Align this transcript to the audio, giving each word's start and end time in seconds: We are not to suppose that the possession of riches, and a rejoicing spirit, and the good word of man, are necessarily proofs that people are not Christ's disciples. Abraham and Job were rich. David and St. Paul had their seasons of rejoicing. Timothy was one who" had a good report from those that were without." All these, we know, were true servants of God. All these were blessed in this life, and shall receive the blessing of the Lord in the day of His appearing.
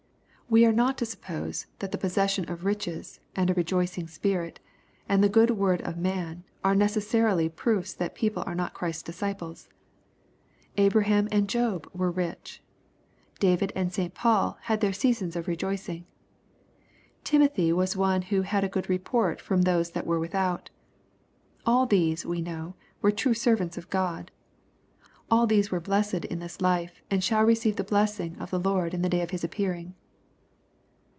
We 0.53 0.65
are 0.65 0.73
not 0.73 0.97
to 0.97 1.05
suppose 1.05 1.65
that 1.79 1.93
the 1.93 1.97
possession 1.97 2.49
of 2.49 2.65
riches, 2.65 3.21
and 3.37 3.49
a 3.49 3.53
rejoicing 3.53 4.05
spirit, 4.09 4.59
and 5.07 5.23
the 5.23 5.29
good 5.29 5.51
word 5.51 5.81
of 5.83 5.95
man, 5.97 6.43
are 6.61 6.75
necessarily 6.75 7.47
proofs 7.47 7.93
that 7.93 8.15
people 8.15 8.43
are 8.45 8.53
not 8.53 8.73
Christ's 8.73 9.03
disciples. 9.03 9.69
Abraham 10.75 11.29
and 11.31 11.47
Job 11.47 11.89
were 11.93 12.11
rich. 12.11 12.61
David 13.39 13.71
and 13.77 13.93
St. 13.93 14.13
Paul 14.13 14.57
had 14.63 14.81
their 14.81 14.91
seasons 14.91 15.37
of 15.37 15.47
rejoicing. 15.47 16.05
Timothy 17.23 17.71
was 17.71 17.95
one 17.95 18.23
who" 18.23 18.41
had 18.41 18.65
a 18.65 18.67
good 18.67 18.89
report 18.89 19.39
from 19.39 19.61
those 19.61 19.91
that 19.91 20.05
were 20.05 20.19
without." 20.19 20.69
All 21.65 21.85
these, 21.85 22.25
we 22.25 22.41
know, 22.41 22.75
were 23.01 23.11
true 23.13 23.33
servants 23.33 23.77
of 23.77 23.89
God. 23.89 24.31
All 25.29 25.47
these 25.47 25.71
were 25.71 25.79
blessed 25.79 26.25
in 26.25 26.39
this 26.39 26.59
life, 26.59 27.01
and 27.09 27.23
shall 27.23 27.45
receive 27.45 27.77
the 27.77 27.85
blessing 27.85 28.35
of 28.37 28.49
the 28.51 28.59
Lord 28.59 28.93
in 28.93 29.01
the 29.01 29.07
day 29.07 29.21
of 29.21 29.29
His 29.31 29.45
appearing. 29.45 29.93